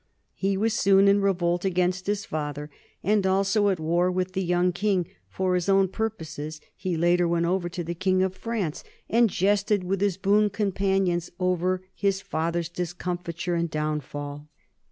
[0.33, 2.71] He was soon in revolt against his father
[3.03, 7.45] and also at war with the Young King; for his own purposes he later went
[7.45, 12.69] over to the king of France, and jested with his boon companions over his father's
[12.69, 14.47] discomfiture and downfall.